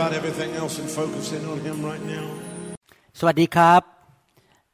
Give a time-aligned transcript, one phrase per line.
[0.00, 2.26] about everything else and focus in on Him right now.
[3.18, 3.82] สวัสดีครับ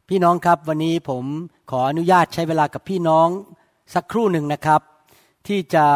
[0.08, 1.24] พี่น้องครับวันนี้ผม
[1.70, 3.28] ขออนุญาตใช้เวลากับพี่น้อง
[3.94, 4.80] สักครู่หนึ่งนะครับ
[5.48, 5.86] ที่จะ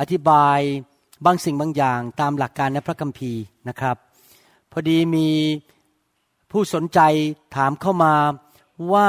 [0.00, 0.58] อธิบาย
[1.24, 3.96] บางสิ่งบางอย่างตามหลักการในพระคัมภีร์นะครับ
[4.72, 5.28] พอดีมี
[6.50, 7.00] ผู้สนใจ
[7.56, 8.14] ถามเข้ามา
[8.92, 9.08] ว่า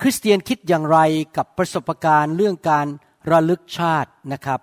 [0.00, 0.98] คริสเตียนคิดอย่างไร
[1.36, 2.86] กับประสบการณ์เรื่องการ
[3.30, 4.60] ระลึกชาตินะครับ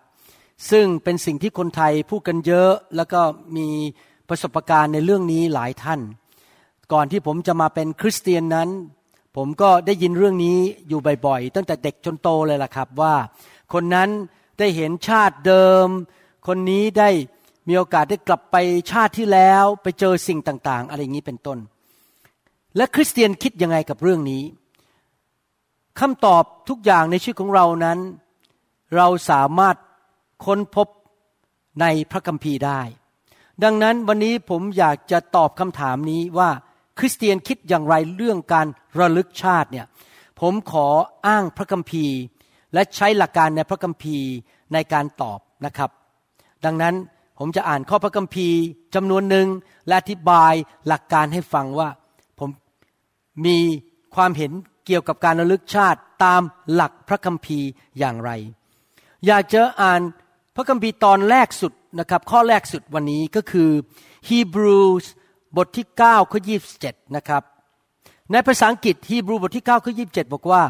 [0.72, 3.22] ซึ่งเป็นสิ่งที่คนไทยพูดกันเยอะ แล้วก็
[3.58, 3.68] มี
[4.30, 6.00] ประสบการณ์ในเรื่องนี้หลายท่าน
[6.94, 8.70] ก่อนที่ผมจะมาเป็นคริสเตียนนั้น
[9.38, 13.16] ผมก็ได้ยินเรื่องนี้อยู่บ่อยๆ ตั้งแต่เด็กจนโตเลยล่ะครับว่า
[13.74, 14.10] คนนั้น
[14.60, 15.88] ได้เห็นชาติเดิม
[16.48, 17.10] คนนี้ได้
[17.68, 18.56] มีโอกาสได้กลับไป
[18.92, 21.58] ชาติที่แล้วไปเจอสิ่งต่าง ๆ อะไรอย่างนี้เป็นต้น
[22.76, 24.44] และคริสเตียนคิดยังไงกับเรื่องนี้
[26.00, 28.00] คำตอบทุกอย่างในชีวิตของเรานั้น
[28.96, 29.76] เราสามารถ
[30.46, 30.88] ค้นพบ
[31.82, 32.82] ในพระคัมภีร์ได้
[33.64, 36.50] ดังนั้นวันนี้ผมอยากจะตอบคำถามนี้ว่า
[36.98, 38.68] คริสเตียนคิดอย่างไรเรื่องการ
[39.00, 39.86] ระลึกชาติเนี่ย
[40.42, 40.88] ผมขอ
[41.28, 42.16] อ้างพระคัมภีร์
[42.74, 44.30] และใช้หลักการในพระคัมภีร์
[44.74, 45.92] ในการตอบนะครับ
[46.66, 46.96] ดังนั้น
[47.40, 48.58] ผมจะอ่านข้อพระคัมภีร์
[48.96, 49.48] จำนวนหนึ่ง
[49.88, 50.54] และอธิบาย
[50.88, 51.90] หลักการให้ฟังว่า
[52.40, 52.50] ผม
[53.46, 53.58] มี
[54.16, 54.52] ความเห็น
[54.86, 56.42] เกี่ยวกับการระลึกชาติตาม
[56.74, 57.68] หลักพระคัมภีร์
[58.00, 58.32] อย่างไร
[59.26, 60.02] อยากจะอ่าน
[60.60, 63.70] พระคัมภีร์ตอนแรกสุดนะครับข้อแรกสุดวันนี้ก็คือ
[64.30, 65.06] Hebrews
[65.58, 66.40] บทที่9ข้อ
[66.78, 67.44] 27นะครับ
[68.32, 70.64] ในภาษาอังกฤษฮีบรูบทที่9ข้อ27 บอกว่า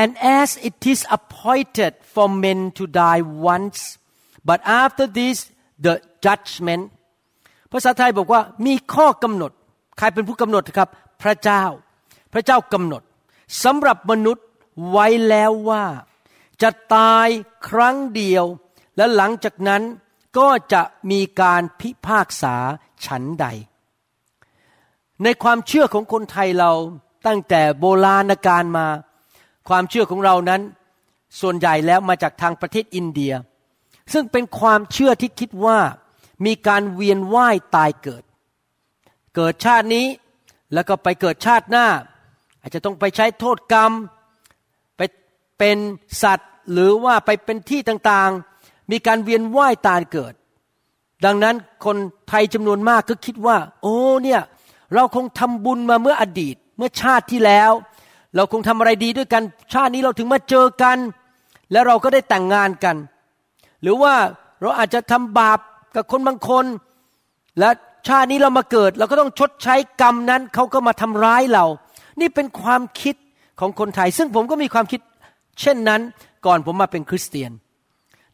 [0.00, 3.22] and as it is appointed for men to die
[3.52, 3.80] once
[4.48, 5.36] but after this
[5.84, 5.94] the
[6.24, 6.84] judgment
[7.72, 9.52] ภาษาไทยบอกว่ามีข้อกำหนด
[9.98, 10.88] ใครเป็นผู้กำหนดครับ
[11.22, 11.64] พระเจ้า
[12.32, 13.02] พระเจ้ากำหนด
[13.64, 14.46] สำหรับมนุษย์
[14.90, 15.84] ไว้แล้วว่า
[16.62, 17.28] จะตาย
[17.68, 18.46] ครั้งเดียว
[18.96, 19.82] และหลังจากนั้น
[20.38, 22.56] ก็จะมีการพิพากษา
[23.06, 23.46] ฉันใด
[25.22, 26.72] ในความเชื่อของคนไทยเรา
[27.26, 28.86] ตั้งแต่โบราณกาลมา
[29.68, 30.62] ความเชื่อของเรานั้น
[31.40, 33.32] ส่วนใหญ่แล้วมาจากทางประเทศอินเดีย
[34.12, 35.78] ซึ่งเป็นความเชื่อที่คิดว่า
[36.46, 38.22] มีการเวียนว่ายตายเกิด
[39.34, 40.06] เกิดชาตินี้
[40.74, 41.86] แล้วก็ไปเกิดชาติหน้า
[42.60, 43.92] อาจจะต้องไปใช้โทษกรรม
[44.96, 45.00] ไป
[45.58, 45.76] เป็น
[46.22, 48.55] สัตว์หรือว่าไปเป็นที่ต่างๆ
[48.90, 50.34] มีการเวียนว่ายตายเกิด
[51.24, 51.96] ดังนั้นคน
[52.28, 54.40] ไทยจำนวนมากก็คิดว่า โอ้เนี่ย
[54.94, 57.72] เราคงทำบุญมาเมื่ออดีต เมื่อชาติที่แล้ว
[58.36, 59.42] เราคงทำอะไรดีด้วยกัน
[59.72, 60.98] ชาตินี้เราถึงมาเจอกัน
[61.72, 62.96] แล้วเราก็ได้แต่งงานกัน
[63.82, 64.14] หรือว่า
[64.60, 65.58] เราอาจจะทำบาป
[65.94, 66.64] กับคนบางคน
[67.58, 67.70] และ
[68.08, 71.66] ชาตินี้เรามาเกิด เราก็ต้องชดใช้กรรมนั้นเขาก็มาทำร้ายเรา
[72.20, 73.16] นี่เป็นความคิด
[73.60, 75.00] ของคนไทย ซึ่งผมก็มีความคิด
[75.60, 76.00] เช่นนั้น
[76.46, 77.50] ก่อนผมมาเป็นคริสเตียน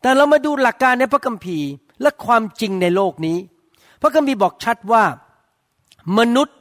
[0.03, 1.69] แต่เรามาดูหลักการในพระคัมภีร์
[2.03, 3.39] และความจริงในโลกนี้
[4.03, 5.05] พระคัมภีร์บอกชัดว่า
[6.19, 6.57] มนุษย์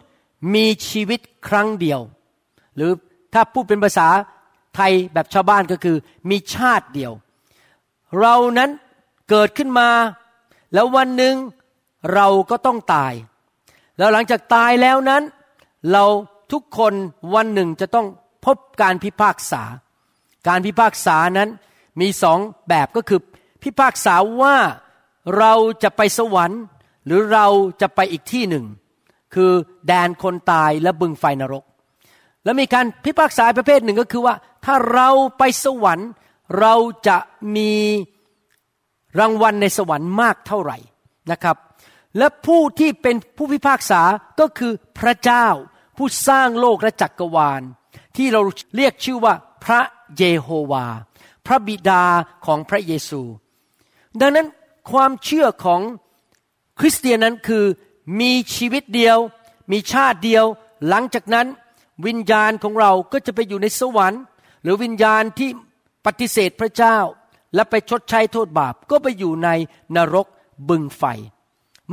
[0.56, 2.00] มีชีวิตครั้งเดียว
[2.75, 2.91] หรือ
[3.34, 4.07] ถ้าพูดเป็นภาษา
[4.75, 5.97] ไทยแบบชาวบ้านก็คือ
[6.29, 7.14] มีชาติเดียว
[8.20, 8.70] เรานั้น
[9.29, 9.90] เกิดขึ้นมา
[10.73, 11.35] แล้ววันหนึ่ง
[12.14, 13.14] เราก็ต้องตาย
[13.97, 15.23] แล้วหลังจากตายแล้วนั้น
[15.91, 16.03] เรา
[16.52, 16.93] ทุกคน
[17.35, 18.08] วันหนึ่งจะต้อง
[18.46, 19.64] พบการพิพากษา
[20.47, 21.49] การพิพากษานั้น
[22.02, 22.40] มีสอง
[22.70, 23.20] แบบก็คือ
[23.61, 24.55] พิพากษาว่า
[25.37, 25.53] เรา
[25.84, 26.61] จะไปสวรรค์
[27.05, 27.47] หรือเรา
[27.81, 28.66] จะไปอีกที่หนึ่ง
[29.34, 29.52] คือ
[29.87, 31.63] แดนคนตายและบึงไฟนรก
[32.43, 34.35] แล้วมีการพิพากษาประเภทหนึ่งก็คือว่า
[34.66, 36.09] ถ้าเราไปสวรรค์
[36.59, 36.75] เรา
[37.08, 37.17] จะ
[37.55, 37.73] มี
[39.19, 40.78] รางวัลในสวรรค์มากเท่าไหร่
[41.31, 41.57] นะครับ
[42.17, 44.02] และผู้ที่เป็นผู้พิพากษา
[44.40, 45.47] ก็คือพระเจ้า
[45.97, 47.61] ผู้สร้างโลกและจักรวาล
[48.17, 48.41] ที่เรา
[48.75, 49.34] เรียกชื่อว่า
[49.64, 49.81] พระ
[50.17, 50.85] เยโฮวา
[51.46, 52.03] พระบิดา
[52.46, 53.22] ของพระเยซู
[54.19, 54.47] ดังนั้น
[54.91, 55.81] ความเชื่อของ
[56.79, 57.66] คริสเตียนนั้นคือ
[58.19, 59.17] มีชีวิตเดียว
[59.72, 60.46] มีชาติเดียว
[60.87, 61.47] หลังจากนั้น
[62.05, 64.22] วิญญาณของเราก็จะไปอยู่ในสวรรค์
[64.61, 65.49] หรือวิญญาณที่
[66.05, 66.97] ปฏิเสธพระเจ้า
[67.55, 69.49] และไปชดใช้โทษบาปก็ไปอยู่ใน
[69.96, 70.28] นรก
[70.69, 71.03] บึงไฟ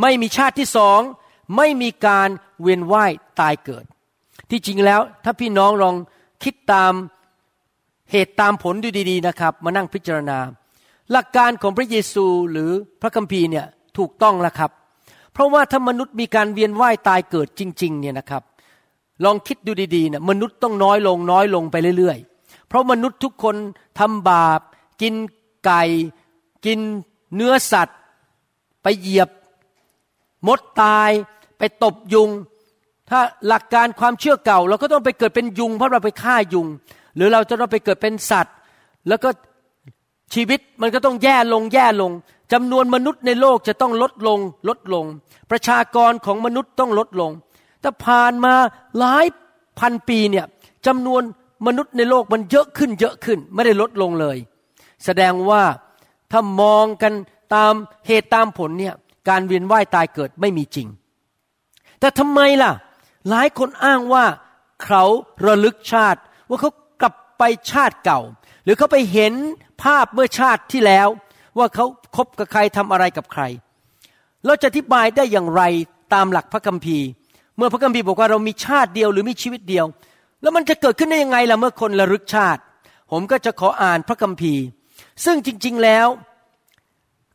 [0.01, 1.01] ไม่มีชาติที่สอง
[1.57, 2.29] ไม่มีการ
[2.61, 3.85] เวียนว่ายตายเกิด
[4.51, 5.95] ที่จริงแล้วถ้าพี่น้องลอง
[6.43, 6.93] คิดตาม
[8.11, 10.39] เหตุตามผลดูดี ๆนะครับ มานั่งพิจารณา
[11.13, 12.71] หลักการของพระเยซูหรือ
[13.03, 13.67] พระคัมภีร์เนี่ย
[13.99, 14.71] ถูกต้องแล้วครับ
[15.33, 18.43] เพราะว่าถ้ามนุษย์มีการเวียนว่ายตายเกิดจริงๆเนี่ยนะครับ
[19.25, 23.57] ลองคิดดูดีๆเนี่ยมนุษย์ต้องน้อยลงน้อยลงไปเรื่อยๆ เพราะมนุษย์ทุกคน
[23.99, 24.61] ทำบาป
[25.03, 25.15] กิน
[25.65, 25.83] ไก่
[26.67, 26.79] กิน
[27.35, 27.99] เนื้อสัตว์
[28.83, 29.29] ไปเหยียบ
[30.47, 31.11] มดตาย
[31.59, 32.31] ไปตบยุง
[33.11, 36.67] ถ้าหลักการความเชื่อเก่า เราก็ต้องไปเกิดเป็นยุงเพราะเราไปฆ่ายุง
[37.17, 38.55] หรือเราจะต้องไปเกิดเป็นสัตว์
[39.09, 39.29] แล้วก็
[40.35, 42.13] ชีวิตมันก็ต้องแย่ลงแย่ลง
[42.53, 45.07] จำนวนมนุษย์ในโลกจะต้องลดลงลดลง
[45.51, 47.33] ประชากรของมนุษย์ต้องลดลง
[47.81, 48.55] แต่ผ่านมา
[48.99, 49.27] หลาย
[49.79, 50.47] พันปีเนี่ย
[50.87, 51.23] จำนวน
[51.67, 54.37] มนุษย์ในโลกมันเยอะขึ้นเยอะขึ้น ไม่ได้ลดลงเลย
[55.05, 55.63] แสดงว่า
[56.33, 57.13] ถ้ามองกัน
[57.55, 57.73] ตาม
[58.07, 58.95] เหตุตามผลเนี่ย
[59.29, 60.89] การเวียนว่ายตายเกิดไม่มีจริง
[62.01, 62.73] แต่ทำไมล่ะ
[63.31, 64.25] หลายคนอ้างว่า
[64.85, 65.05] เขา
[65.47, 66.71] ระลึกชาติ ว่าเขา
[67.01, 68.21] กลับไปชาติเก่า
[68.65, 69.35] หรือเขาไปเห็น
[69.83, 71.09] ภาพเมื่อชาติที่แล้ว
[71.59, 71.85] ว่าเขา
[72.17, 73.43] คบกับใครทำอะไรกับใคร
[74.47, 75.63] เราจะอธิบายได้อย่างไร
[76.15, 77.07] ตามหลักพระคัมภีร์
[77.57, 79.87] เมื่อพระคัมภีร์บอกว่าเรามีชาติเดียวหรือมีชีวิตเดียว
[80.43, 82.61] แล้วมันจะเกิดขึ้นได้ยังไงล่ะเมื่อคนระลึกชาติ
[83.11, 84.63] ผมก็จะขออ่านพระคัมภีร์
[85.25, 86.07] ซึ่งจริง ๆแล้ว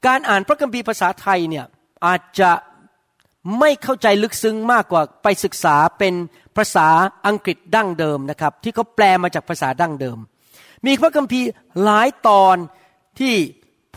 [0.08, 1.66] การอ่านพระคัมภีร์ภาษาไทยเนี่ย
[2.06, 2.52] อาจจะ
[3.60, 6.14] ไม่เข้าใจลึกซึ้งมากกว่าไปศึกษาเป็น
[6.58, 6.88] ภาษา
[7.28, 10.18] อังกฤษดั้งเดิมนะครับ ที่เขาแปลมาจากภาษาดั้งเดิม
[10.86, 11.50] มีพระคัมภีร์
[11.84, 12.58] หลายตอน
[13.20, 13.36] ที่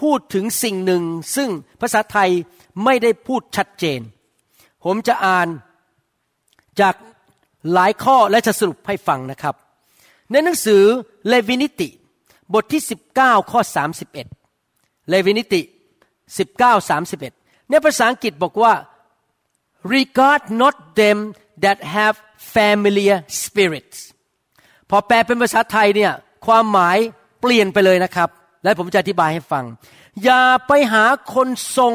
[0.00, 1.02] พูดถึงสิ่งหนึ่ง
[1.36, 1.50] ซึ่ง
[1.80, 2.30] ภาษาไทย
[2.84, 4.00] ไม่ได้พูดชัดเจน
[4.84, 5.48] ผมจะอ่าน
[6.80, 6.94] จาก
[7.72, 9.54] หลายข้อและจะสรุปให้ฟังนะครับ
[10.30, 10.82] ในหนังสือ
[11.28, 11.88] เลวินิติ
[12.54, 12.82] บทที่
[13.16, 13.60] 19 ข้อ
[14.34, 15.60] 31 เลวินิติ
[16.46, 18.74] 19 31 ในภาษาอังกฤษบอกว่า
[19.94, 21.18] regard not them
[21.64, 22.16] that have
[22.54, 23.98] familiar spirits
[24.90, 26.12] พอแปลเป็นภาษาไทยเนี่ย
[26.46, 26.98] ความหมาย
[27.40, 28.28] เปลี่ยนไปเลยนะครับ
[28.64, 29.64] และผมจะอธิบายให้ฟัง
[30.25, 31.04] อย่าไปหา
[31.34, 31.94] คนทรง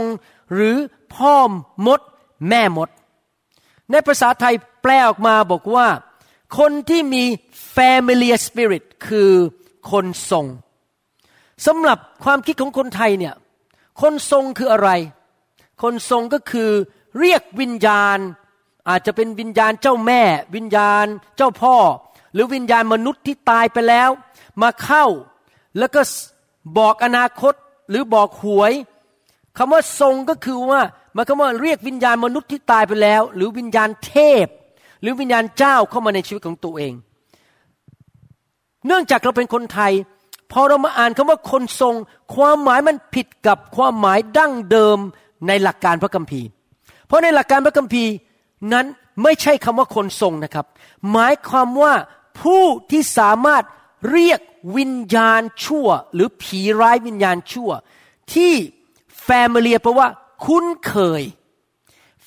[0.53, 0.75] หรือ
[1.15, 1.35] พ่อ
[1.87, 1.99] มด
[2.49, 2.89] แม่มด
[3.91, 5.87] ในภาษาไทยแปลออกมาบอกว่า
[6.57, 7.23] คนที่มี
[7.75, 9.31] familiar spirit คือ
[9.91, 10.45] คนทรง
[11.65, 13.35] สำหรับความคิดของคนไทยเนี่ย
[14.01, 14.89] คนทรงคืออะไร
[15.81, 16.69] คนทรงก็คือ
[17.19, 18.17] เรียกวิญญาณ
[18.89, 20.21] อาจจะเป็นวิญญาณเจ้าแม่
[20.55, 21.05] วิญญาณ
[21.37, 21.75] เจ้าพ่อ
[22.33, 24.09] หรือวิญญาณมนุษย์ที่ตายไปแล้ว
[24.61, 25.05] มาเข้า
[25.77, 26.01] แล้วก็
[26.77, 27.53] บอกอนาคต
[27.89, 28.73] หรือบอกหวย
[29.57, 30.81] คำว่าทรงก็คือว่า
[31.15, 34.47] มันคำว่าเรียกวิญญาณมนุษย์ที่ตายไปแล้ว หรือวิญญาณเทพ
[35.01, 36.93] หรือวิญญาณเจ้าเข้ามาในชีวิตของตัวเอง
[38.87, 39.93] เนื่องจากเราเป็นคนไทย
[40.51, 41.95] พอเรามาอ่านคำว่าคนทรง
[42.35, 44.97] ความหมายมันผิดกับความหมายดั้งเดิม
[45.47, 46.47] ในหลักการพระคัมภีร์
[47.07, 48.11] เพราะในหลักการพระคัมภีร์
[48.73, 48.85] นั้น
[49.23, 50.65] ไม่ใช่คำว่าคนทรงนะครับ
[51.11, 51.93] หมายความว่า
[52.41, 53.63] ผู้ที่สามารถ
[54.11, 54.39] เรียก
[54.77, 57.71] วิญญาณชั่ว หรือผีร้ายวิญญาณชั่ว
[58.33, 58.53] ที่
[59.23, 60.07] แฟมิเลียแปลว่า
[60.45, 61.23] คุ้นเคย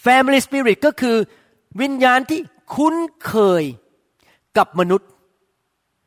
[0.04, 1.16] Family Spirit ก็คือ
[1.80, 2.40] วิญญาณที่
[2.74, 2.96] คุ้น
[3.26, 3.64] เคย
[4.56, 5.08] กับมนุษย์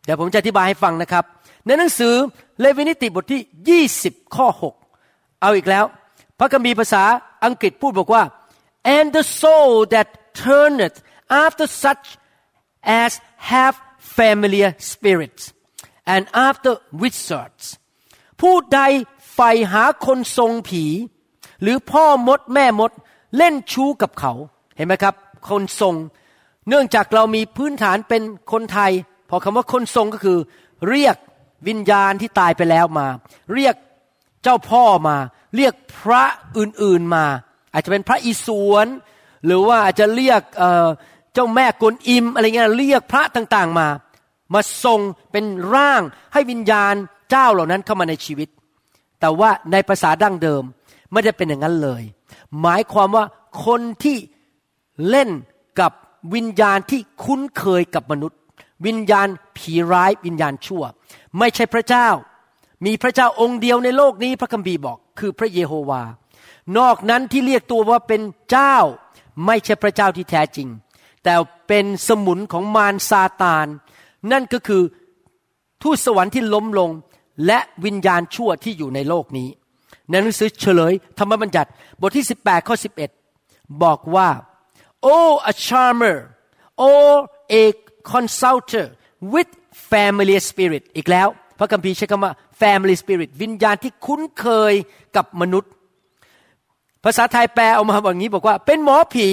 [0.04, 1.24] เดี๋ยวผมจะอธิบายให้ฟังนะครับ
[1.66, 2.14] ในหนังสือ
[2.60, 3.42] เลวินิติบทที่
[4.10, 4.48] 20 ข้อ
[4.94, 5.86] 6 เอาอีกแล้ว
[6.40, 7.04] พระคัมภีร์ภาษา
[7.46, 8.24] อังกฤษพูดบอกว่า
[8.98, 10.08] and the soul that
[10.42, 10.98] turneth
[11.46, 12.06] after such
[13.04, 13.12] as
[13.52, 13.76] have
[14.18, 15.44] familiar spirits
[16.14, 17.66] and after wizards
[18.42, 18.80] ผู้ใด
[19.34, 20.84] ใฝ่หาคนทรงผี
[21.62, 22.92] หรือพ่อมดแม่มด
[23.38, 24.34] เล่นชู้กับเขา
[24.76, 25.16] เห็นไหมครับ
[25.50, 25.96] คนทรง
[26.70, 28.22] เนื่องจากเรามีพื้นฐานเป็น
[28.52, 28.92] คนไทย
[29.30, 30.40] พอคำว่าคนทรงก็คือ
[30.90, 31.16] เรียก
[31.68, 33.08] วิญญาณที่ตายไปแล้วมา
[33.54, 33.76] เรียก
[34.44, 35.18] เจ้าพ่อมา
[35.56, 36.24] เรียกพระ
[36.58, 37.26] อื่นๆมา
[37.74, 38.88] อาจจะเป็นพระอิศวร
[39.46, 40.42] หรือว่าอาจจะเรียก
[41.34, 43.88] เจ้าแม่กวนอิมอะไรเงี้ยเรียกพระต่างๆมา
[44.54, 45.00] มาทรง
[45.32, 46.02] เป็นร่าง
[46.34, 46.94] ให้วิญญาณ
[47.30, 48.50] เจ้าเหล่านั้นเข้ามาในชีวิต
[49.20, 50.64] แต่ว่าในภาษาดั้งเดิม
[51.12, 52.04] ไม่ได้เป็นอย่างนั้นเลย
[52.62, 53.26] หมายความว่า
[53.66, 54.18] คนที่
[55.10, 55.30] เล่น
[55.80, 55.92] กับ
[56.36, 58.40] วิญญาณที่คุ้นเคยกับมนุษย์
[58.86, 59.28] วิญญาณ
[59.58, 60.84] ผีร้ายวิญญาณชั่ว
[61.40, 62.08] ไม่ใช่พระเจ้า
[62.86, 66.02] มีพระเจ้าองค์เดียวในโลกนี้พระคัมภีร์บอกคือพระเยโฮวา
[66.78, 68.78] นอกนั้นที่เรียกตัวว่าเป็นเจ้า
[69.46, 70.68] ไม่ใช่พระเจ้าที่แท้จริง
[71.24, 71.34] แต่
[71.68, 73.68] เป็นสมุนของมารซาตาน
[74.32, 74.84] นั่นก็คือ
[75.84, 76.90] ทูตสวรรค์ที่ล้มลง
[77.46, 79.50] และวิญญาณชั่วที่อยู่ในโลกนี้
[80.10, 81.70] ในหนังสือเฉลย ธรรมบัญญัติ
[82.02, 82.76] บทที่ 18 ข้อ
[83.28, 84.30] 11 บอกว่า
[85.14, 86.18] oh a charmer
[86.90, 87.10] or
[87.62, 87.64] a
[88.12, 88.86] consulter
[89.34, 89.50] with
[89.92, 91.28] family spirit อีกแล้ว
[91.60, 94.74] พระคัมภีร์ใช้คำว่า family spirit วิญญาณที่คุ้นเคย
[95.16, 95.72] กับมนุษย์
[97.04, 99.28] ภาษาไทยแปลออกมาแบบนี้บอกว่า เป็นหมอผี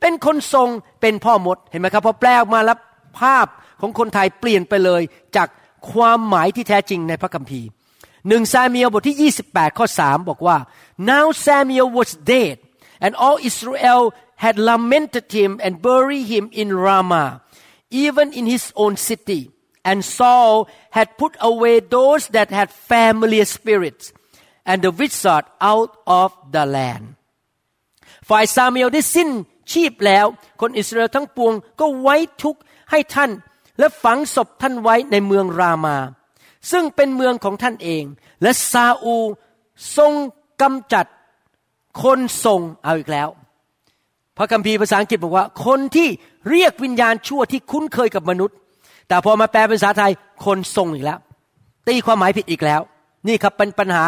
[0.00, 0.68] เป็นคนทรง
[1.00, 2.78] เป็นพ่อมด เห็นไหมครับพอแปลออกมาแล้ว
[3.20, 3.46] ภาพ
[3.80, 5.02] ของคนไทยเปลี่ยนไปเลย
[5.36, 5.48] จาก
[5.92, 7.68] ความหมายที่แท้จริงในพระคัมภีร์
[8.28, 10.58] หนึ่งซามียลบทที่ 28 ข้อ 3 บอกว่า
[11.10, 12.56] now Samuel was dead
[13.04, 14.02] and all Israel
[14.44, 17.30] had lamented him and buried him in Ramah
[18.04, 19.42] even in his own city
[19.88, 20.54] and Saul
[20.96, 24.04] had put away those that had familiar spirits
[24.70, 25.92] and the wizard out
[26.22, 27.04] of the land
[28.28, 29.30] ฝ่ายซามียลได้สิ้น
[29.72, 30.26] ชีพแล้ว
[30.60, 33.30] คนอิสราเอลทั้งปวงก็ไว้ทุกข์ ให้ท่าน
[33.78, 35.96] และฝังศพท่านไว้ในเมืองรามา
[36.72, 38.04] ซึ่งเป็นเมืองของท่านเอง
[38.42, 39.16] และซาอู
[39.96, 40.12] ทรง
[40.62, 41.06] กำจัด
[42.02, 43.28] คนทรงเอาอีกแล้ว
[44.36, 46.08] พระคัมภีร์ภาษาอังกฤษบอกว่า คนที่
[46.50, 48.56] เรียกวิญญาณชั่วที่คุ้นเคยกับมนุษย์
[49.08, 50.12] แต่พอมาแปลเป็นภาษาไทย
[50.44, 51.18] คนทรงอีกแล้ว
[51.88, 52.80] ตีความหมายผิดอีกแล้ว
[53.28, 54.04] นี่ครับเป็นปัญหา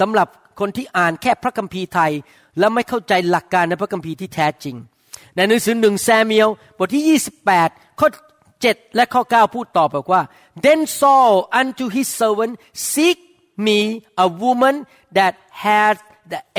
[0.00, 0.28] สำหรับ
[0.60, 2.12] คนที่อ่านแค่พระคัมภีร์ไทย
[2.58, 4.76] และไม่เข้าใจหลักการในพระคัมภีร์ที่แท้จริง
[5.36, 6.48] ในหนังสือหนึ่งแซมเมียล
[6.78, 7.20] บทที่
[7.58, 8.08] 28ข้อ
[8.52, 10.22] 7และข้อ 9 พูดต่อบอกว่า
[10.64, 12.54] then Saul unto his servant
[12.92, 13.18] seek
[13.66, 13.78] me
[14.24, 14.74] a woman
[15.16, 15.32] that
[15.66, 15.94] had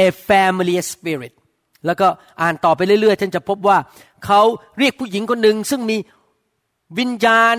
[0.05, 1.33] a family spirit
[1.85, 2.07] แล้วก็
[2.41, 3.77] อ่านต่อไปเรื่อยๆท่านจะพบว่า
[4.25, 4.41] เขา
[4.79, 5.97] เรียกผู้หญิงคนหนึ่งซึ่งมี
[6.99, 7.55] วิญญาณ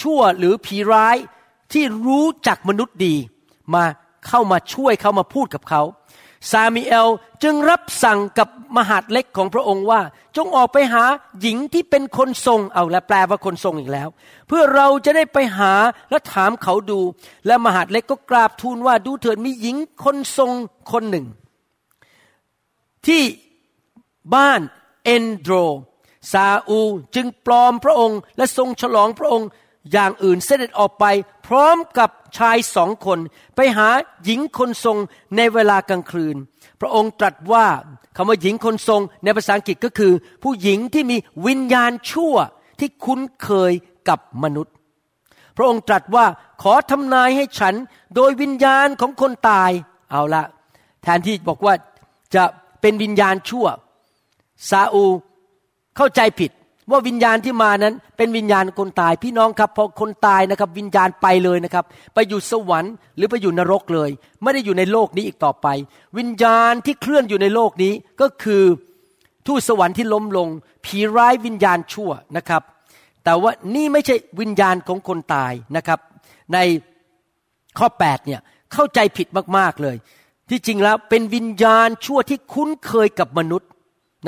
[0.00, 1.16] ชั่วหรือผีร้าย
[1.72, 3.14] ที่รู้จักมนุษย์ดี
[3.74, 3.84] มา
[4.28, 5.82] เข้ามาช่วยเขามาพูดกับเขา
[6.50, 7.08] ซามีเอล
[7.42, 10.00] จึงรับสั่งกับมหาดเล็กของพระองค์ว่า
[10.36, 11.04] จงออกไปหา
[11.40, 14.08] หญิงที่เป็นคนทรงเอาและแปลว่าคนทรงอีกแล้ว
[14.48, 15.72] เพื่อเราจะได้ไปหา
[16.10, 17.00] และถามเขาดู
[17.46, 20.50] และมหาดเล็กก็กราบทูลว่าดูเถิดมีหญิงคนทรง
[20.92, 21.26] คนหนึ่ง
[23.06, 23.22] ที่
[24.34, 24.60] บ้าน
[25.04, 25.54] เอนโดร
[26.32, 26.80] ซาอู
[27.14, 29.48] จึงปลอมพระองค์และทรงฉลองพระองค์
[29.92, 31.04] อย่างอื่นเสด็จออกไป
[31.46, 33.18] พร้อมกับชายสองคน
[33.56, 33.88] ไปหา
[34.24, 34.98] หญิงคนทรง
[35.36, 36.36] ในเวลากลางคืน
[36.80, 37.66] พระองค์ตรัสว่า
[38.16, 40.12] คำว่าหญิงคนทรงในภาษาอังกฤษก็คือ
[40.42, 42.34] ผู้หญิงที่มีวิญญาณชั่ว
[42.80, 43.72] ที่คุ้นเคย
[44.08, 44.74] กับมนุษย์
[45.56, 46.26] พระองค์ตรัสว่า
[46.62, 47.74] ขอทำนายให้ฉัน
[48.14, 49.70] โดยวิญญาณของคนตาย
[50.10, 50.44] เอาละ
[51.02, 51.74] แทนที่บอกว่า
[52.34, 52.44] จะ
[52.80, 53.66] เป็นวิญญาณชั่ว
[54.70, 55.04] ซาอู
[55.96, 56.50] เข้าใจผิด
[56.90, 61.84] ว่าวิญญาณที่มานั้นเป็นวิญญาณคนตายพี่น้องครับพอคนตายนะครับ วิญญาณไปเลยนะครับ
[62.14, 64.10] ไปอยู่สวรรค์หรือไปอยู่นรกเลย
[64.42, 65.66] ไม่ได้อยู่ในโลกนี้อีกต่อไป
[66.18, 68.62] วิญญาณที่เคลื่อนอยู่ในโลกนี้ก็คือ
[69.46, 70.48] ทูตสวรรค์ที่ล้มลง
[70.84, 72.62] ผีร้ายวิญญาณชั่วนะครับ
[73.24, 75.98] แต่ว่านี่ไม่ใช่วิญญาณของคนตายนะครับ
[76.52, 76.58] ใน
[77.78, 78.40] ข้อ8เนี่ย
[78.72, 79.26] เข้าใจผิด
[79.58, 79.96] มากๆเลย
[80.50, 83.68] ที่จริงแล้วเป็นวิญญาณชั่วที่คุ้นเคยกับมนุษย์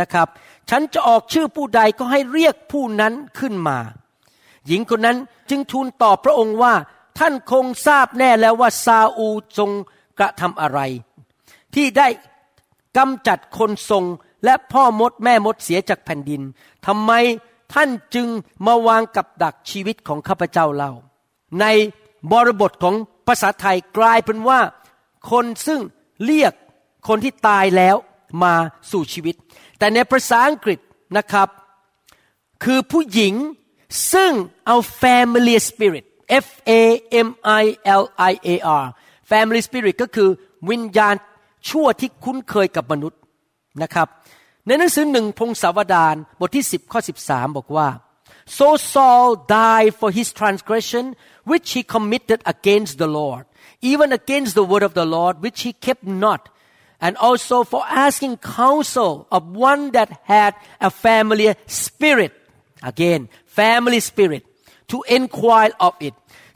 [0.01, 0.29] นะครับ
[0.71, 3.79] ฉันจะออกชื่อผู้ใดก็ให้เรียกผู้นั้นขึ้นมา
[4.67, 5.19] หญิงคนนั้น
[5.51, 6.75] จึงทูลตอบพระองค์ว่า
[7.19, 9.29] ท่านคงทราบแน่แล้วว่าซาอู
[9.59, 9.71] ทรง
[10.19, 10.81] กระทำอะไร
[11.75, 12.09] ที่ได้
[12.97, 14.05] กำจัดคนทรง
[14.45, 16.43] และพ่อมดแม่มดเสียจากแผ่นดิน
[16.87, 17.13] ทำไม
[17.75, 18.29] ท่านจึง
[18.67, 20.93] มาวางกับดักชีวิตของข้าพเจ้าเล่า
[21.61, 21.65] ใน
[22.33, 22.95] บริบทของ
[23.27, 24.61] ภาษาไทยกลายเป็นว่า
[25.31, 25.81] คนซึ่ง
[26.25, 26.53] เรียก
[27.09, 27.97] คนที่ตายแล้ว
[28.43, 28.55] มา
[28.91, 29.35] สู่ชีวิต
[29.79, 30.79] แต่ในภาษาอังกฤษ
[31.17, 31.49] นะครับ
[32.65, 33.35] คือผู้หญิง
[34.13, 34.33] ซึ่ง
[34.67, 36.05] เอา family spirit
[36.45, 36.49] F
[36.81, 36.83] A
[37.27, 37.29] M
[37.63, 37.65] I
[38.01, 38.85] L I A R
[39.31, 40.29] family spirit ก็คือ
[40.71, 41.15] วิญญาณ
[41.69, 43.21] ชั่วที่คุ้นเคยกับมนุษย์
[43.83, 44.09] นะครับ
[44.67, 47.89] ในหนังสือหนึ่งพงศาวดารบทที่ 10 ข้อ 13 บอกว่า
[48.57, 49.29] so Saul
[49.61, 51.05] died for his transgression
[51.51, 53.43] which he committed against the Lord
[53.91, 56.41] even against the word of the Lord which he kept not
[57.05, 60.53] and also for asking counsel of one that had
[60.89, 61.49] a family
[61.85, 62.33] spirit
[62.91, 63.21] again
[63.61, 64.43] family spirit
[64.91, 66.15] to inquire of it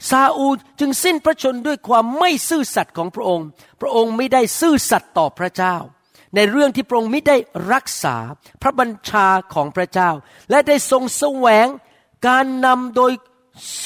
[0.09, 3.47] ซาอูลจึงสิ้นพระชนด้วยความไม่ซื่อสัตย์ของพระองค์
[3.81, 5.75] พระองค์ไม่ได้ซื่อสัตย์ต่อพระเจ้า
[6.35, 7.37] ในเรื่องที่พระองค์ไม่ได้
[7.73, 8.15] รักษา
[8.61, 10.09] พระบัญชาของพระเจ้า
[10.49, 11.67] และได้ทรงแสวง
[12.27, 13.11] การนำโดย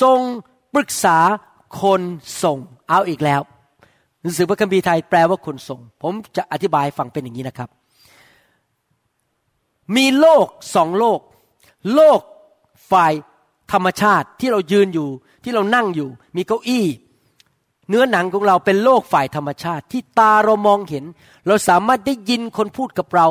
[0.02, 0.20] ทรง
[0.74, 1.18] ปรึกษา
[1.82, 2.02] คน
[2.44, 2.58] ส่ง
[2.90, 3.42] เอาอีกแล้ว
[4.24, 7.70] หนังสือพระคัมภีร์ไทยแปลว่าคนทรง ผมจะอธิบายฟังเป็นอย่างนี้นะครับ
[9.96, 11.20] มีโลกสองโลก
[11.94, 12.20] โลก
[12.92, 13.14] ฝ่าย
[13.72, 15.10] ธรรมชาติที่เรายืนอยู่
[15.44, 16.86] ที่เรานั่งอยู่ มีเก้าอี้
[17.90, 21.06] เนื้อหนังของเราเป็นโลกฝ่ายธรรมชาติ ที่ตาเรามองเห็น
[21.48, 23.28] เราสามารถได้ยินคนพูดกับเรา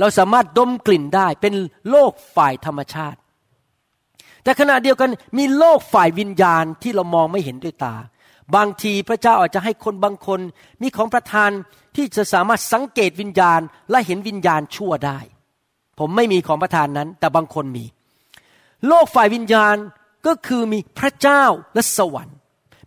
[0.00, 1.54] เราสามารถดมกลิ่นได้เป็น
[1.90, 3.18] โลกฝ่ายธรรมชาติ
[4.42, 7.94] แต่ขณะเดียวกันมีโลกฝ่ายวิญญาณที่เรามองไม่เห็นด้วยตา
[8.56, 10.40] บางทีพระเจ้าอาจจะให้คนบางคน
[10.82, 11.50] มีของประทาน
[11.96, 15.18] ที่จะสามารถสังเกตวิญญาณและเห็นวิญญาณชั่วได้
[15.98, 17.84] ผมไม่มีของประทานนั้น แต่บางคนมี
[18.86, 19.76] โลกฝ่ายวิญญาณ
[20.26, 21.44] ก็คือมีพระเจ้า
[21.74, 22.36] และสวรรค์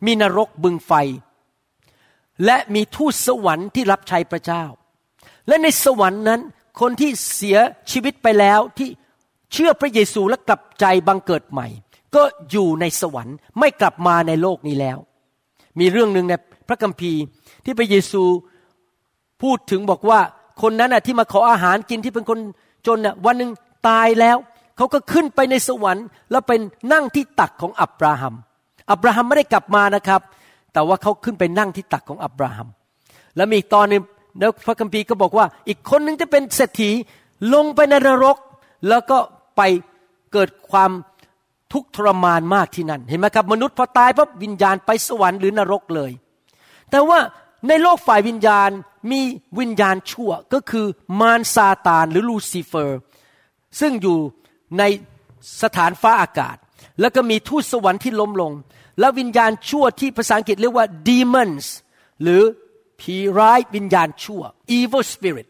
[0.06, 0.92] มีนรกบึงไฟ
[2.46, 4.64] และมีทูตสวรรค์ที่รับใช้พระเจ้า
[5.48, 6.42] และในสวรรค์นั้น
[6.82, 7.58] คนที่เสีย
[7.92, 8.90] ชีวิตไปแล้วที่
[9.54, 11.68] เชื่อพระเยซูและกลับใจบังเกิดใหม่
[12.16, 14.98] ก็อยู่ในสวรรค์ไม่กลับมาในโลกนี้แล้ว
[15.80, 16.34] มีเรื่องหนึ่งใน
[16.68, 17.22] พระคัมภีร์
[17.66, 18.24] ที่พระเยซู
[19.42, 20.20] พูดถึงบอกว่า
[20.62, 22.40] คนนั้นน่ะที่มาขออาหารกินที่เป็นคน
[22.88, 23.52] จนน่ะวันหนึ่ง
[23.88, 24.38] ตายแล้ว
[24.78, 26.60] เขาก็ขึ้นไปในสวรรค์ แล้วเป็น
[26.94, 28.34] นั่งที่ตักของอับราฮัม
[28.92, 30.22] อับราฮัมไม่ได้กลับมานะครับ
[30.74, 32.68] แต่ว่าเขาขึ้นไปนั่งที่ตักของอับราฮัม
[33.36, 34.02] แล้วมีตอนนึง
[34.40, 36.92] แล้วพระคัมภีร์ก็บอกว่า อีกคนนึงจะเป็นเศรษฐี
[37.54, 38.38] ลงไปในนรก
[38.90, 39.18] แล้วก็
[39.58, 39.62] ไป
[40.34, 40.92] เกิดความ
[41.74, 46.12] ทุกทรมานมากที่นั่น เห็นไหมครับ มนุษย์พอตายปั๊บวิญญาณไปสวรรค์หรือนรกเลย
[46.92, 47.20] แต่ว่า
[47.68, 48.70] ในโลกฝ่ายวิญญาณ
[49.12, 49.22] มี
[49.60, 50.86] วิญญาณชั่วก็คือ
[51.20, 53.00] มารซาตานหรือลูซิเฟอร์
[53.80, 54.18] ซึ่งอยู่
[54.78, 54.84] ใน
[55.62, 56.58] สถานฟ้าอากาศ
[57.00, 58.52] แล้วก็มีทูตสวรรค์ที่ล้มลง
[59.00, 61.66] และวิญญาณชั่วที่ภาษาอังกฤษเรียกว่า demons
[62.22, 62.42] หรือ
[63.00, 64.42] ผีร้ายวิญญาณชั่ว
[64.78, 65.48] evil spirit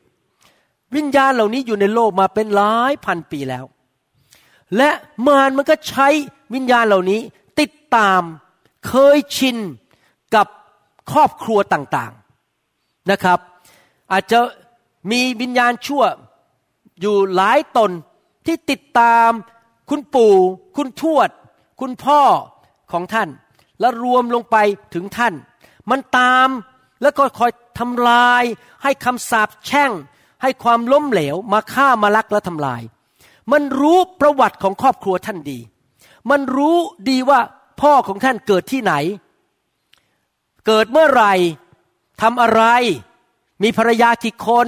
[0.95, 3.65] วิญญาณเหล่านี้อยู่ในโลกมาเป็นหลายพันปีแล้ว
[4.77, 4.89] และ
[5.27, 6.07] มารมันก็ใช้
[6.53, 7.21] วิญญาณเหล่านี้
[7.59, 8.21] ติดตาม
[8.87, 9.57] เคยชิน
[10.35, 10.47] กับ
[11.11, 13.39] ครอบครัวต่างๆนะครับ
[14.11, 14.39] อาจจะ
[15.11, 16.03] มีวิญญาณชั่ว
[17.01, 17.91] อยู่หลายตน
[18.45, 19.29] ที่ติดตาม
[19.89, 20.35] คุณปู่
[20.75, 21.29] คุณทวด
[21.81, 22.21] คุณพ่อ
[22.91, 23.29] ของท่าน
[23.79, 24.57] แล้วรวมลงไป
[24.93, 25.33] ถึงท่าน
[25.89, 26.49] มันตาม
[27.01, 28.43] แล้วก็คอยทำลาย
[28.83, 29.91] ให้คำสาปแช่ง
[30.41, 32.81] ให้ความล้มเหลวมาฆ่ามาลักและทำลาย
[33.51, 35.59] มันรู้ประวัติของครอบครัวท่านดี
[36.31, 36.77] มันรู้
[37.09, 37.39] ดีว่า
[37.81, 38.93] พ่อของท่านเกิดที่ไหน
[40.67, 41.33] เกิดเมื่อไหร่
[42.21, 42.63] ทำอะไร
[43.63, 44.67] มีภรรยากี่คน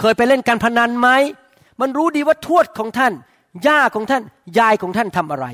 [0.00, 1.08] เคยไปเล่นการพนันไหม
[1.80, 3.12] มันรู้ดีว่าทวดของท่าน
[3.66, 4.22] ย่าของท่าน
[4.58, 5.46] ยายของท่านทำอะไร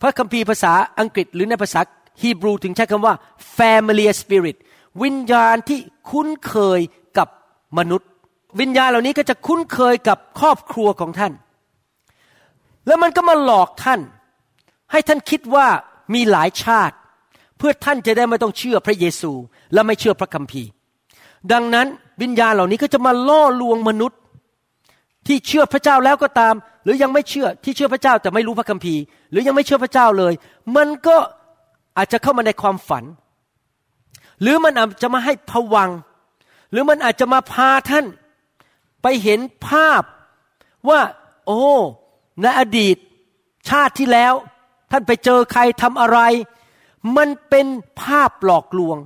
[0.00, 1.80] พระคัมภีร์ภาษาอังกฤษหรือในภาษา
[2.22, 3.14] ฮีบรูถึงใช้คำว่า
[3.56, 4.56] family spirit
[5.02, 5.78] วิญญาณที่
[6.10, 6.80] คุ้นเคย
[7.18, 7.28] กับ
[7.78, 8.08] มนุษย์
[8.60, 11.32] วิญญาณเหล่านี้ก็จะคุ้นเคยกับครอบครัวของท่าน
[12.86, 14.00] แล้วมันก็มาหลอกท่าน
[14.92, 15.66] ให้ท่านคิดว่า
[16.14, 16.96] มีหลายชาติ
[17.58, 19.32] เพื่อท่านจะได้ไม่ต้องเชื่อพระเยซู
[19.72, 20.68] และไม่เชื่อพระคัมภีร์
[21.52, 21.86] ดังนั้น
[22.22, 24.18] วิญญาณเหล่านี้ก็จะมาล่อลวงมนุษย์
[25.26, 30.32] ที่เชื่อพระเจ้าแล้วก็ตาม หรือยังไม่เชื่อที่เชื่อพระเจ้าแต่ไม่รู้พระคัมภีร์ หรือยังไม่เชื่อพระเจ้าเลย
[30.76, 31.16] มันก็
[31.96, 33.04] อาจจะเข้ามาในความฝัน
[34.40, 35.90] หรือมันอาจจะมาให้ผวัง
[36.70, 38.04] หรือมันอาจจะมาพาท่าน
[39.02, 40.02] ไปเห็นภาพ
[40.88, 41.00] ว่า
[41.46, 41.62] โอ้
[42.42, 42.96] ในอดีต
[43.68, 44.34] ชาติที่แล้ว
[44.90, 46.18] ท่านไปเจอใครทำอะไร
[47.16, 47.66] มันเป็น
[48.00, 48.98] ภาพหลอกลวง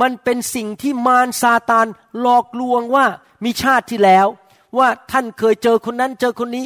[0.00, 1.86] มันเป็นสิ่งที่มารซาตาน
[2.20, 3.04] หลอกลวงว่า
[3.44, 4.26] มีชาติที่แล้ว
[4.78, 6.64] ว่าท่านเคยเจอคนนั้นเจอคนนี้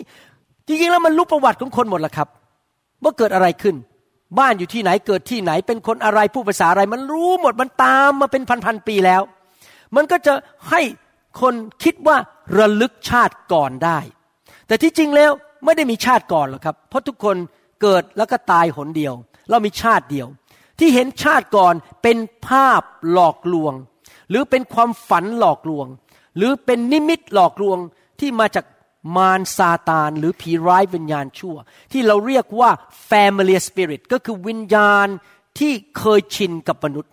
[0.67, 2.29] จริงๆแล้วมันรู้ประวัติของคนหมดละครับ
[3.03, 3.77] ว่าเกิดอะไรขึ้น
[4.39, 9.23] บ้านอยู่ที่ไหนเกิดที่ไหน เป็นคนอะไรผู้ภาษาอะไร มันรู้หมดมันตามมาเป็นพันๆปีแล้ว
[9.97, 10.33] มันก็จะ
[10.71, 10.81] ให้
[11.41, 12.17] คนคิดว่า
[12.59, 13.99] ระลึกชาติก่อนได้
[14.67, 15.33] แต่ที่จริงแล้ว
[15.65, 17.37] ไม่ได้มีชาติก่อนหรอกครับ เพราะทุกคน
[17.83, 19.15] เกิดแล้วก็ตายหนเดียว
[19.51, 20.27] เรามีชาติเดียว
[20.79, 23.75] ที่เห็นชาติก่อนเป็นภาพหลอกลวง
[24.31, 25.87] หรือเป็นความฝันหลอกลวง
[26.37, 27.79] หรือเป็นนิมิตหลอกลวง
[28.21, 28.65] ที่มาจาก
[29.17, 31.57] มารซาตาน หรือผีร้ายวิญญาณชั่ว
[31.93, 32.71] ที่เราเรียกว่า
[33.11, 35.07] family spirit ก็คือวิญญาณ
[35.59, 37.13] ที่เคยชินกับมนุษย์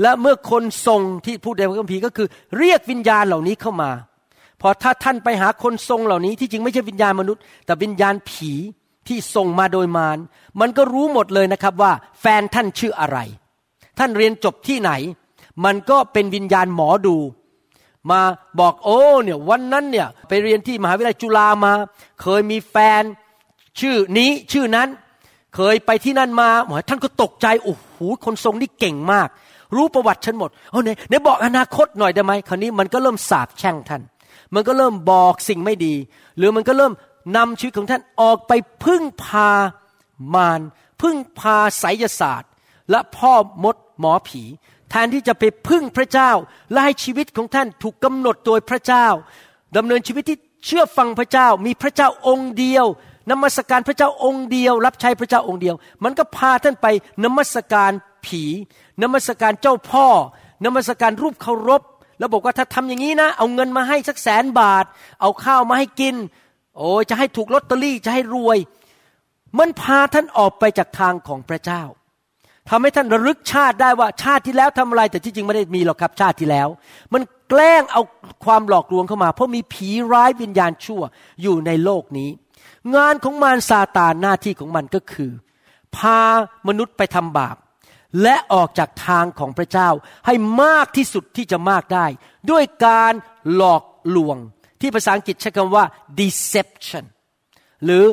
[0.00, 3.90] และเมื่อคนทรงที่พูดในพระคัมภีร์ก็คือ เรียกวิญญาณเหล่านี้เข้ามา
[4.62, 8.52] พอถ้าท่านไปหาคนทรงเหล่านี้ที่จริงไม่ใช่วิญญาณมนุษย์ แต่วิญญาณผี
[9.08, 10.18] ที่ส่งมาโดยมาร
[10.60, 13.18] มันก็รู้หมดเลยนะครับว่า แฟนท่านชื่ออะไร
[13.98, 14.90] ท่านเรียนจบที่ไหน
[15.64, 17.16] มันก็เป็นวิญญาณหมอดู
[18.10, 18.20] มา
[18.60, 21.72] บอกโอ้เนี่ยวันนั้นเนี่ยไปเรียนที่มหาวิทยาลัยจุฬามา
[22.22, 23.02] เคยมีแฟน
[23.80, 24.88] ชื่อนี้ชื่อนั้น
[25.56, 29.28] เคยไปที่นั่นมาหมอท่านก็ตกใจโอ้โหคนทรงนี่เก่งมาก
[29.76, 34.02] รู้ประวัติฉันหมดโอ้เนี่ยในบอกอนาคตหน่อยได้ไหมคราวนี้มันก็เริ่มสาบแช่งท่าน
[34.54, 35.94] มันก็เริ่มบอกสิ่งไม่ดี
[36.36, 36.92] หรือมันก็เริ่ม
[37.36, 38.52] นำชีวิตของท่านออกไป
[38.84, 39.50] พึ่งพา
[40.34, 40.60] มาร
[41.00, 42.50] พึ่งพาไสยศาสตร์
[42.90, 43.32] และพ่อ
[43.64, 44.42] มดหมอผี
[44.90, 46.30] แทนที่จะไปพึ่งพระเจ้า
[46.72, 49.06] และให้ชีวิตของท่านถูกกำหนดโดยพระเจ้า
[49.76, 52.86] ดำเนินชีวิตที่เชื่อฟังพระเจ้ามีพระเจ้าองค์เดียว
[53.30, 56.86] นมัสการพระเจ้าองค์เดียว รับใช้พระเจ้าองค์เดียว มันก็พาท่านไป
[57.24, 57.92] นมัสการ
[58.26, 58.42] ผี
[59.02, 60.06] นมัสการเจ้าพ่อ
[60.64, 61.82] นมัสการรูปเคารพ
[62.22, 64.84] แล้วบอกว่าถ้าทำอย่างนี้นะ เอาเงินมาให้สักแสนบาท
[65.20, 66.14] เอาข้าวมาให้กิน
[66.76, 68.58] โอ้จะให้ถูกลอตเตอรี่จะให้รวย
[69.58, 71.82] มันพาท่านออกไปจากทางของพระเจ้า
[72.70, 76.68] ทำให้ท่านระลึกชาติได้ว่าชาติที่แล้วทำอะไรแต่ที่จริงไม่ได้มีหรอกครับชาติที่แล้ว
[77.12, 78.02] มันแกล้งเอา
[78.44, 81.02] ความหลอกลวงเข้ามา เพราะมีผีร้ายวิญญาณชั่ว
[81.42, 82.30] อยู่ในโลกนี้
[82.94, 85.30] งานของมารซาตานหน้าที่ของมันก็คือ
[85.96, 86.20] พา
[86.68, 87.56] มนุษย์ไปทำบาป
[88.22, 89.88] และออกจากทางของพระเจ้า
[90.26, 92.06] ให้มากที่สุดที่จะมากได้
[92.50, 93.12] ด้วยการ
[93.54, 93.82] หลอก
[94.16, 94.36] ลวง
[94.80, 95.84] ที่ภาษาอังกฤษใช้คำว่า
[96.20, 97.04] deception
[97.84, 98.04] หรือ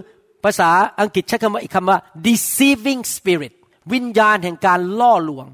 [0.43, 0.69] ภาษา
[1.01, 3.53] อังกฤษใช้คำว่าอีกคำว่า deceiving spirit
[3.93, 5.47] วิญญาณแห่งการล่อลวง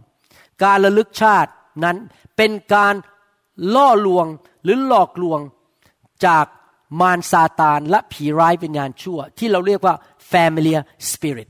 [0.63, 1.51] การระลึกชาติ
[1.83, 1.97] นั้น
[2.37, 2.93] เป็นการ
[3.75, 4.27] ล่อลวง
[4.63, 5.39] หรือหลอกลวง
[6.25, 6.45] จาก
[7.01, 9.95] มารซาตานและผีร้ายวิญญาณชั่ว ที่เราเรียกว่า
[10.31, 10.81] familiar
[11.11, 11.49] spirit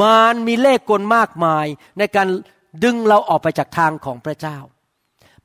[0.00, 1.66] มารมีเล่กลมากมาย
[1.98, 2.28] ในการ
[2.84, 4.58] ดึงเราออกไปจากทางของพระเจ้า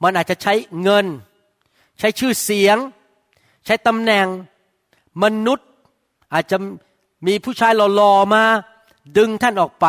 [0.04, 1.06] มันอาจจะใช้เงิน
[2.00, 2.78] ใช้ชื่อเสียง
[3.66, 4.28] ใช้ตำแหน่ง
[5.24, 5.68] มนุษย์
[6.34, 6.58] อาจจะ
[7.28, 8.44] มีผู้ชายหล่อๆมา
[9.18, 9.88] ดึงท่านออกไป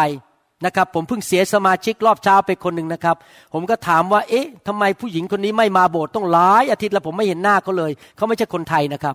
[0.67, 3.17] นะครับ ผมเพิ่งเสียสมาชิกรอบเช้าไปคนหนึ่งนะครับ
[3.53, 9.15] ผมก็ถามว่า เอ๊ะทำไมผู้หญิงคนนี้ไม่มาโบสถ์ต้องหลายอาทิตย์แล้วผมไม่เห็นหน้าเขาเลย เขาไม่ใช่คนไทยนะครับ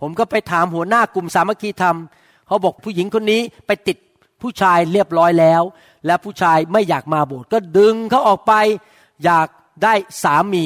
[0.00, 1.96] ผมก็ไปถามหัวหน้ากลุ่มสามัคคีธรรม
[2.46, 3.96] เขาบอกผู้หญิงคนนี้ไปติด
[4.42, 5.62] ผู้ชายเรียบร้อยแล้ว
[6.06, 8.52] และผู้ชายไม่อยากมาโบสถ์ก็ดึงเขาออกไป
[9.24, 9.48] อยาก
[9.84, 10.64] ได้สามี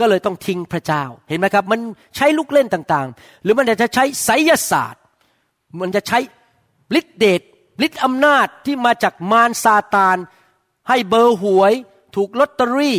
[0.00, 1.80] ก็เลยต้องทิ้งพระเจ้าเห็นไหมครับ มัน
[2.16, 5.02] ใช้ลูกเล่นต่างๆ หรือมันจะใช้ไสยศาสตร์
[5.80, 6.18] มันจะใช้
[6.98, 7.42] ฤทธิเดช
[7.86, 10.16] ฤทธิอำนาจที่มาจากมารซาตาน
[10.88, 11.72] ให้เบอร์หวย
[12.16, 12.98] ถูกลอตเตอรี่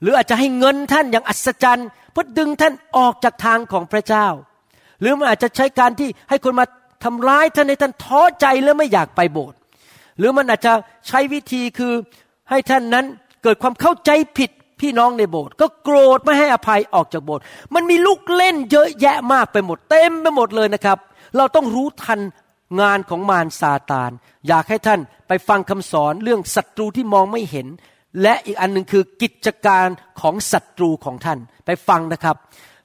[0.00, 4.26] หรืออาจจะให้เงินท่านอย่างอัศจรรย์เพื่อดึงท่านออกจากทางของพระเจ้า
[5.00, 6.66] หรือมันอาจจะใช้การที่ให้คนมา
[7.04, 9.56] ทำร้ายท่านในท่านท้อใจแล้วไม่อยากไปโบสถ์
[10.18, 10.72] หรือมันอาจจะ
[11.08, 11.92] ใช้วิธีคือ
[12.50, 13.04] ให้ท่านนั้น
[13.42, 17.42] เกิดความเข้าใจผิดพี่น้องในโบสถ์ก็โกรธไม่ให้อภัยออกจากโบสถ์
[17.74, 20.98] มันมีลูกเล่นเยอะแยะมากไปหมดเต็มไปหมดเลยนะครับ
[21.36, 22.20] เราต้องรู้ทัน
[22.80, 24.10] งานของมารซาตาน
[24.48, 27.66] อยากให้ท่านไปฟังคำสอนเรื่องศัตรูที่มองไม่เห็น
[28.22, 29.88] และอีกอันหนึ่งคือกิจการ
[30.20, 32.36] ของศัตรูของท่านไปฟังนะครับ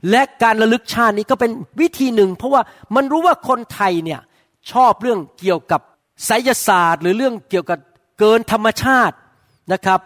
[0.10, 2.62] และการระลึกชาตินี้ก็เป็นวิธีหนึ่ง เพราะว่า
[2.96, 4.20] มันรู้ว่าคนไทยเนี่ย
[4.72, 5.82] ชอบเรื่องเกี่ยวกับ
[6.26, 7.80] ไสยศาสตร์ หรือเรื่องเกี่ยวกับ
[8.20, 9.16] เกินธรรมชาติ
[9.74, 10.00] นะครับ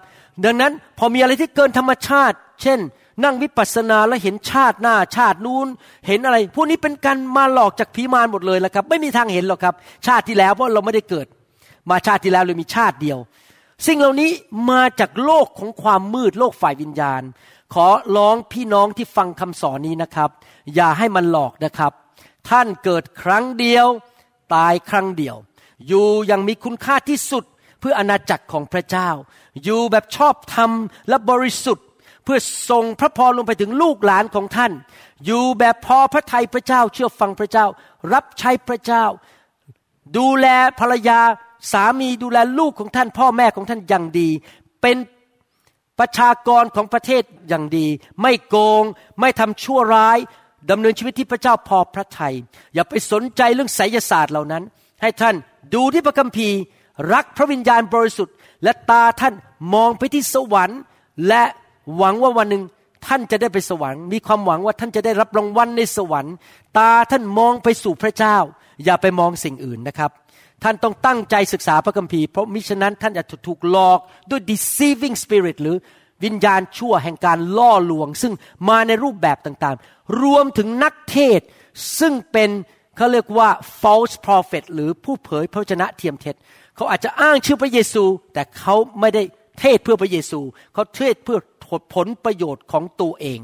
[0.46, 2.80] ดังนั้นพอมีอะไรที่เกินธรรมชาติ เช่น
[3.24, 5.68] นั่งวิปัสสนาแล้วเห็นชาติหน้าชาตินู้น
[6.08, 9.76] เห็นอะไร พวกนี้เป็นการมาหลอกจากผีมารหมดเลยแล้วครับ ไม่มีทางเห็นหรอกครับ
[10.08, 11.28] ชาติที่แล้วเพราะเราไม่ได้เกิด
[11.90, 13.20] มาชาติที่แล้วเลยมีชาติเดียว
[13.88, 14.32] สิ่งเหล่านี้
[14.72, 17.22] มาจากโลกของความมืดโลกฝ่ายวิญญาณ
[17.74, 20.30] ขอร้องพี่น้องที่ฟังคำสอนนี้นะครับ
[20.76, 21.92] อย่าให้มันหลอกนะครับ
[22.50, 23.88] ท่านเกิดครั้งเดียว
[24.56, 25.36] ตายครั้งเดียว
[25.88, 27.44] อยู่ยังมีคุณค่าที่สุด
[27.80, 29.10] เพื่ออนาจักรของพระเจ้า
[29.64, 30.72] อยู่แบบชอบธรรม
[31.10, 31.86] และบริสุทธิ์
[32.24, 32.38] เพื่อ
[32.70, 34.72] ส่งพระพรลงไปถึงลูกหลานของท่าน
[35.26, 37.66] อยู่แบบพอพระทัยพระเจ้า เชื่อฟังพระเจ้า
[38.14, 39.06] รับใช้พระเจ้า
[40.18, 40.48] ดูแล
[40.80, 41.20] ภรรยา
[41.72, 44.30] สามีดูแลลูกของท่าน พ่อแม่ของท่านอย่างดี
[44.82, 44.98] เป็น
[46.00, 47.88] ประชากรของประเทศอย่างดี
[48.22, 48.84] ไม่โกง
[49.20, 50.18] ไม่ทำชั่วร้าย
[50.72, 52.36] ดำเนินชีวิตที่พระเจ้าพอพระทยัย
[52.74, 54.64] อย่าไปสนใจเรื่องไสยศาสตร์เหล่านั้น
[55.02, 55.36] ให้ท่าน
[55.74, 56.58] ดูที่พระคัมภีร์
[57.14, 59.34] รักพระวิญญาณบริสุทธิ์ และตาท่าน
[59.74, 60.80] มองไปที่สวรรค์
[61.28, 61.44] และ
[61.98, 62.64] หวังว่าวันหนึ่ง
[63.08, 66.34] ท่านจะได้ไปสวรรค์ มีความหวังว่าท่านจะได้รับรางวัลในสวรรค์
[66.78, 68.38] ตาท่านมองไปสู่พระเจ้า
[68.86, 70.12] อย่าไปมองสิ่งอื่นนะครับ
[70.64, 75.76] ท่านต้องตั้งใจศึกษาพระคัมภีร์เพราะมิฉะนั้นท่านจะถูกหลอกด้วย deceiving spirit หรือ
[76.24, 78.34] วิญญาณชั่วแห่งการล่อลวง ซึ่ง
[78.70, 81.42] มาในรูปแบบต่างๆ รวมถึงนักเทศ
[82.00, 82.50] ซึ่งเป็น
[82.98, 83.50] เขาเรียกว่า
[83.82, 86.36] false prophet หรือผู้เผยพระชนะเทียมเท็จ
[86.76, 89.24] เขาอาจจะอ้างชื่อพระเยซู แต่เขาไม่ได้
[89.60, 90.40] เทศเพื่อพระเยซู
[90.74, 91.40] เขาเทศเพื่อ
[91.96, 93.40] ผลประโยชน์ของตัวเอง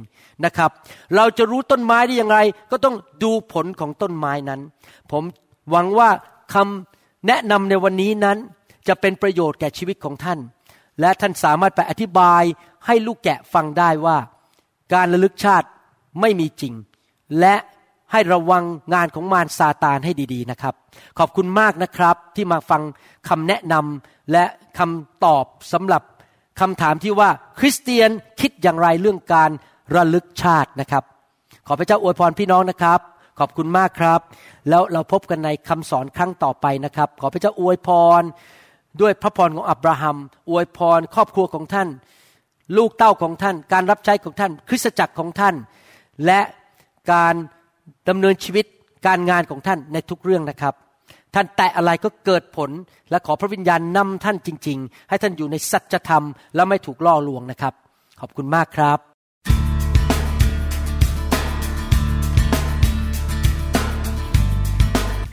[0.46, 0.70] นะครับ
[1.16, 2.40] เราจะรู้ต้นไม้ได้อย่างไร
[2.72, 4.62] ก็ต้องดูผลของต้นไม้นั้น
[5.12, 5.24] ผม
[5.72, 6.10] หวังว่า
[6.54, 6.95] คำ
[7.28, 8.38] แนะนำในวันนี้นั้น
[8.88, 10.40] จะเป็นประโยชน์แก่ชีวิตของท่าน
[11.00, 12.44] และท่านสามารถไปอธิบาย
[12.86, 14.18] ให้ลูกแกะฟังได้ว่า
[14.94, 15.68] การระลึกชาติ
[16.22, 16.74] ไม่มีจริง
[17.40, 17.56] และ
[18.12, 20.74] ให้ระวังงานของมารซาตานให้ดีๆนะครับ
[21.20, 22.82] ขอบคุณมากนะครับที่มาฟัง
[23.30, 24.46] คำแนะนำและ
[24.80, 26.02] คำตอบสำหรับ
[26.60, 28.10] คำถามที่ว่าคริสเตียน
[28.42, 29.52] คิดอย่างไรเรื่องการ
[29.96, 31.04] ระลึกชาตินะครับ
[31.68, 33.00] ขอพระเจ้าอวยพรพี่น้องนะครับ
[33.40, 34.20] ขอบคุณมากครับ
[34.70, 37.90] แล้วเราพบกันในคำสอนครั้งต่อไปนะครับ ขอพระเจ้าอวยพ
[38.22, 38.24] ร
[39.02, 40.18] ด้วยพระพรของอับราฮัม
[40.50, 41.88] อวยพร ครอบครัวของท่าน
[42.78, 45.56] ลูกเต้าของท่าน การรับใช้ของท่าน คริสตจักรของท่าน
[46.26, 46.42] และ
[47.12, 47.36] การ
[48.10, 48.66] ดำเนินชีวิต
[49.08, 50.74] การงานของท่านในทุกเรื่องนะครับ
[51.36, 52.70] ท่านแตะอะไรก็เกิดผล
[53.10, 57.74] และขอพระวิญญาณนำท่านจริง ๆ ให้ท่านอยู่ในสัจธรรมและไม่ถูกล่อลวงนะครับ
[58.20, 59.15] ขอบคุณมากครับ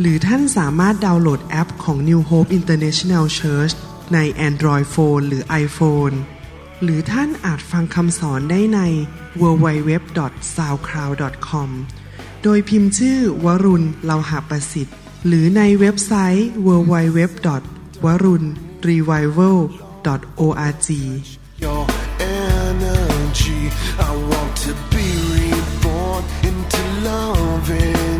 [0.00, 3.74] หรือท่านสามารถดาวน์โหลดแอปของ New Hope International Church
[4.14, 6.14] ใน Android Phone หรือ iPhone
[6.82, 8.80] หรือท่านอาจฟังคำสอนได้ใน
[9.42, 9.90] w w w
[10.56, 11.70] s a u c l o u d c o m
[12.42, 17.20] โดยพิมพ์ชื่อวรุณเลาหะประสิทธิ์ หรือในเว็บไซต์ w w w
[18.04, 18.44] วรุณ
[18.88, 19.58] r e v i v a l
[20.40, 20.88] org
[21.64, 21.82] Your
[22.46, 23.60] energy.
[24.08, 28.19] I want to be reborn into loving.